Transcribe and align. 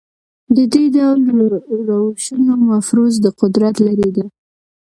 د 0.55 0.57
دې 0.73 0.85
ډول 0.95 1.19
روشونو 1.87 2.51
مفروض 2.69 3.13
د 3.21 3.25
قدرت 3.39 3.75
لړۍ 3.87 4.09
ده. 4.17 4.25